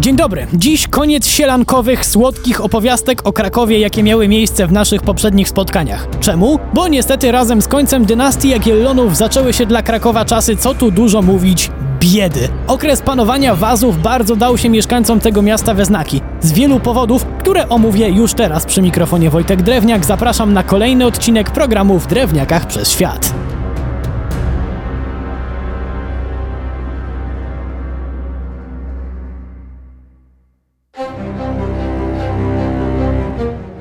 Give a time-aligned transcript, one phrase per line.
[0.00, 0.46] Dzień dobry.
[0.52, 6.08] Dziś koniec sielankowych, słodkich opowiastek o Krakowie, jakie miały miejsce w naszych poprzednich spotkaniach.
[6.20, 6.58] Czemu?
[6.74, 11.22] Bo niestety razem z końcem dynastii Jagiellonów zaczęły się dla Krakowa czasy, co tu dużo
[11.22, 12.48] mówić, biedy.
[12.66, 16.20] Okres panowania Wazów bardzo dał się mieszkańcom tego miasta we znaki.
[16.40, 21.50] Z wielu powodów, które omówię już teraz przy mikrofonie Wojtek Drewniak, zapraszam na kolejny odcinek
[21.50, 23.34] programu w Drewniakach przez świat.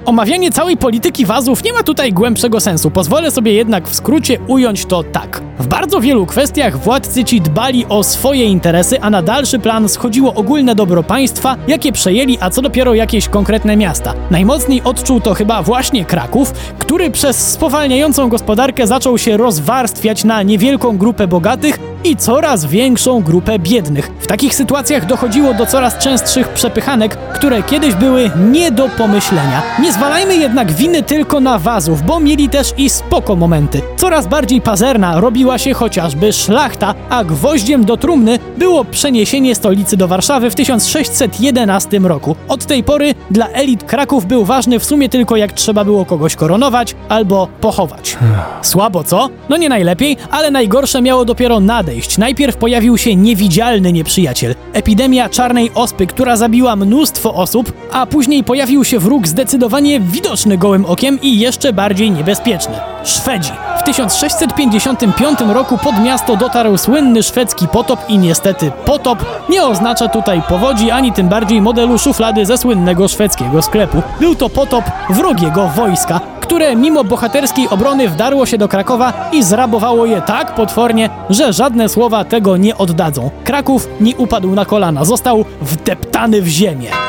[0.10, 2.92] Omawianie całej polityki wazów nie ma tutaj głębszego sensu.
[2.92, 5.42] Pozwolę sobie jednak w skrócie ująć to tak.
[5.60, 10.34] W bardzo wielu kwestiach władcy ci dbali o swoje interesy, a na dalszy plan schodziło
[10.34, 14.14] ogólne dobro państwa, jakie przejęli, a co dopiero jakieś konkretne miasta.
[14.32, 20.98] Najmocniej odczuł to chyba właśnie Kraków, który przez spowalniającą gospodarkę zaczął się rozwarstwiać na niewielką
[20.98, 24.12] grupę bogatych i coraz większą grupę biednych.
[24.20, 29.62] W takich sytuacjach dochodziło do coraz częstszych przepychanek, które kiedyś były nie do pomyślenia.
[29.82, 33.82] Nie zwalajmy jednak winy tylko na wazów, bo mieli też i spoko momenty.
[33.98, 40.08] Coraz bardziej pazerna robiła się chociażby szlachta, a gwoździem do trumny było przeniesienie stolicy do
[40.08, 42.36] Warszawy w 1611 roku.
[42.48, 46.36] Od tej pory dla elit Kraków był ważny w sumie tylko jak trzeba było kogoś
[46.36, 48.18] koronować albo pochować.
[48.62, 49.30] Słabo, co?
[49.50, 52.18] No nie najlepiej, ale najgorsze miało dopiero nadejść.
[52.18, 54.56] Najpierw pojawił się niewidzialny nieprzyjaciel.
[54.74, 60.86] Epidemia czarnej ospy, która zabiła mnóstwo osób, a później pojawił się wróg zdecydowanie widoczny gołym
[60.86, 62.74] okiem i jeszcze bardziej niebezpieczny.
[63.04, 63.52] Szwedzi.
[63.80, 70.42] W 1655 roku pod miasto dotarł słynny szwedzki potop i niestety potop nie oznacza tutaj
[70.50, 74.02] powodzi, ani tym bardziej modelu szuflady ze słynnego szwedzkiego sklepu.
[74.20, 80.06] Był to potop wrogiego wojska, które mimo bohaterskiej obrony wdarło się do Krakowa i zrabowało
[80.06, 83.30] je tak potwornie, że żadne słowa tego nie oddadzą.
[83.44, 87.09] Kraków nie upadł na kolana, został wdeptany w ziemię.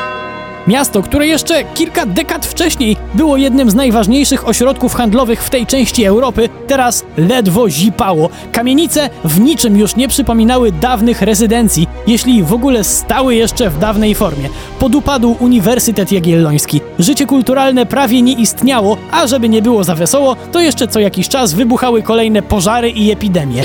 [0.67, 6.05] Miasto, które jeszcze kilka dekad wcześniej było jednym z najważniejszych ośrodków handlowych w tej części
[6.05, 8.29] Europy, teraz ledwo zipało.
[8.51, 14.15] Kamienice w niczym już nie przypominały dawnych rezydencji, jeśli w ogóle stały jeszcze w dawnej
[14.15, 14.49] formie.
[14.79, 16.81] Podupadł Uniwersytet Jagielloński.
[16.99, 21.29] Życie kulturalne prawie nie istniało, a żeby nie było za wesoło, to jeszcze co jakiś
[21.29, 23.63] czas wybuchały kolejne pożary i epidemie.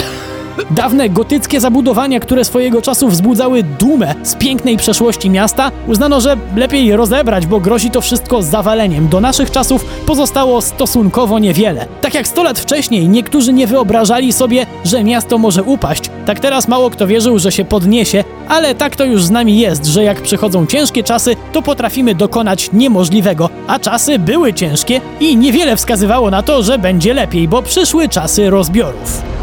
[0.71, 6.97] Dawne gotyckie zabudowania, które swojego czasu wzbudzały dumę z pięknej przeszłości miasta, uznano, że lepiej
[6.97, 9.09] rozebrać, bo grozi to wszystko zawaleniem.
[9.09, 11.87] Do naszych czasów pozostało stosunkowo niewiele.
[12.01, 16.69] Tak jak 100 lat wcześniej niektórzy nie wyobrażali sobie, że miasto może upaść, tak teraz
[16.69, 20.23] mało kto wierzył, że się podniesie, ale tak to już z nami jest, że jak
[20.23, 23.51] przychodzą ciężkie czasy, to potrafimy dokonać niemożliwego.
[23.67, 28.51] A czasy były ciężkie i niewiele wskazywało na to, że będzie lepiej, bo przyszły czasy
[28.51, 29.36] rozbiorów.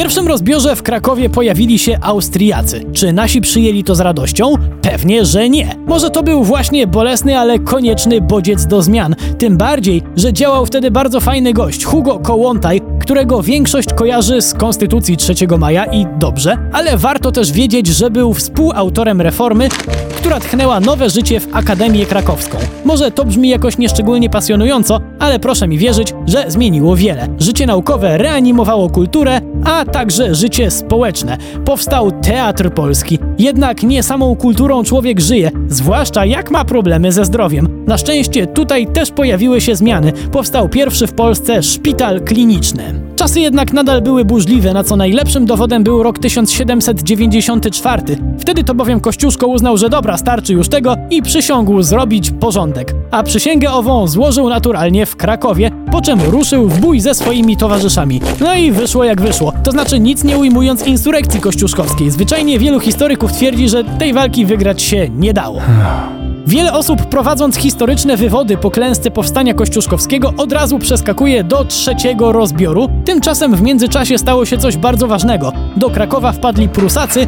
[0.00, 2.84] Pierwszym rozbiorze w Krakowie pojawili się Austriacy.
[2.92, 4.54] Czy nasi przyjęli to z radością?
[4.82, 5.76] Pewnie, że nie.
[5.86, 9.14] Może to był właśnie bolesny, ale konieczny bodziec do zmian.
[9.38, 15.16] Tym bardziej, że działał wtedy bardzo fajny gość, Hugo Kołłątaj, którego większość kojarzy z Konstytucji
[15.16, 19.68] 3 maja i dobrze, ale warto też wiedzieć, że był współautorem reformy,
[20.16, 22.58] która tchnęła nowe życie w Akademię Krakowską.
[22.84, 27.28] Może to brzmi jakoś nieszczególnie pasjonująco, ale proszę mi wierzyć, że zmieniło wiele.
[27.38, 31.36] Życie naukowe reanimowało kulturę, a także życie społeczne.
[31.64, 33.18] Powstał Teatr Polski.
[33.38, 37.84] Jednak nie samą kulturą człowiek żyje, zwłaszcza jak ma problemy ze zdrowiem.
[37.86, 40.12] Na szczęście tutaj też pojawiły się zmiany.
[40.32, 43.09] Powstał pierwszy w Polsce szpital kliniczny.
[43.20, 48.02] Czasy jednak nadal były burzliwe, na co najlepszym dowodem był rok 1794.
[48.38, 52.94] Wtedy to bowiem Kościuszko uznał, że dobra, starczy już tego i przysiągł zrobić porządek.
[53.10, 58.20] A przysięgę ową złożył naturalnie w Krakowie, po czym ruszył w bój ze swoimi towarzyszami.
[58.40, 59.52] No i wyszło jak wyszło.
[59.64, 62.10] To znaczy nic nie ujmując insurekcji kościuszkowskiej.
[62.10, 65.60] Zwyczajnie wielu historyków twierdzi, że tej walki wygrać się nie dało.
[66.46, 72.88] Wiele osób prowadząc historyczne wywody po klęsce powstania kościuszkowskiego od razu przeskakuje do trzeciego rozbioru.
[73.04, 75.52] Tymczasem w międzyczasie stało się coś bardzo ważnego.
[75.76, 77.26] Do Krakowa wpadli Prusacy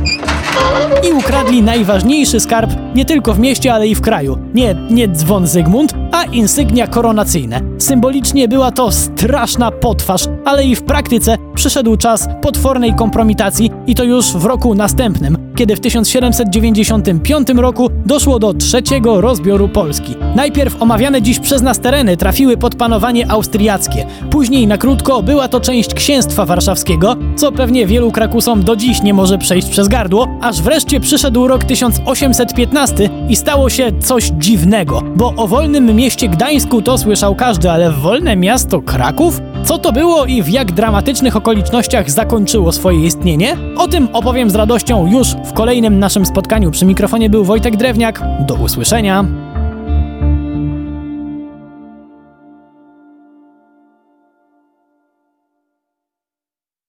[1.10, 4.38] i ukradli najważniejszy skarb nie tylko w mieście, ale i w kraju.
[4.54, 7.60] Nie, nie dzwon Zygmunt, a insygnia koronacyjne.
[7.78, 14.04] Symbolicznie była to straszna potwarz, ale i w praktyce przyszedł czas potwornej kompromitacji i to
[14.04, 15.51] już w roku następnym.
[15.56, 20.14] Kiedy w 1795 roku doszło do trzeciego rozbioru Polski.
[20.36, 24.06] Najpierw omawiane dziś przez nas tereny trafiły pod panowanie austriackie.
[24.30, 29.14] Później na krótko była to część księstwa warszawskiego, co pewnie wielu krakusom do dziś nie
[29.14, 35.34] może przejść przez gardło, aż wreszcie przyszedł rok 1815 i stało się coś dziwnego, bo
[35.36, 39.40] o wolnym mieście Gdańsku to słyszał każdy, ale wolne miasto Kraków?
[39.64, 43.56] Co to było i w jak dramatycznych okolicznościach zakończyło swoje istnienie?
[43.76, 46.70] O tym opowiem z radością już w kolejnym naszym spotkaniu.
[46.70, 48.20] Przy mikrofonie był Wojtek Drewniak.
[48.46, 49.24] Do usłyszenia.